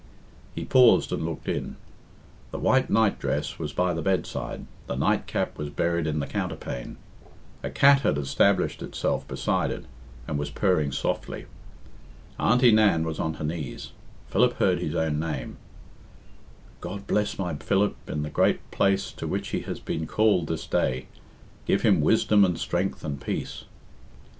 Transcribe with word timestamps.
He 0.55 0.65
paused 0.65 1.11
and 1.11 1.23
looked 1.27 1.47
in. 1.47 1.75
The 2.49 2.57
white 2.57 2.89
night 2.89 3.19
dress 3.19 3.59
was 3.59 3.71
by 3.71 3.93
the 3.93 4.01
bedside, 4.01 4.65
the 4.87 4.95
night 4.95 5.27
cap 5.27 5.59
was 5.59 5.69
buried 5.69 6.07
in 6.07 6.17
the 6.19 6.25
counterpane. 6.25 6.97
A 7.61 7.69
cat 7.69 8.01
had 8.01 8.17
established 8.17 8.81
itself 8.81 9.27
beside 9.27 9.69
it, 9.69 9.85
and 10.27 10.39
was 10.39 10.49
purring 10.49 10.91
softly. 10.91 11.45
Auntie 12.39 12.71
Nan 12.71 13.03
was 13.03 13.19
on 13.19 13.35
her 13.35 13.43
knees. 13.43 13.91
Philip 14.27 14.53
heard 14.53 14.79
his 14.79 14.95
own 14.95 15.19
name 15.19 15.57
"God 16.79 17.05
bless 17.05 17.37
my 17.37 17.53
Philip 17.53 17.95
in 18.07 18.23
the 18.23 18.31
great 18.31 18.71
place 18.71 19.11
to 19.11 19.27
which 19.27 19.49
he 19.49 19.59
has 19.69 19.79
been 19.79 20.07
called 20.07 20.47
this 20.47 20.65
day. 20.65 21.05
Give 21.67 21.83
him 21.83 22.01
wisdom 22.01 22.43
and 22.43 22.57
strength 22.57 23.05
and 23.05 23.21
peace!" 23.21 23.65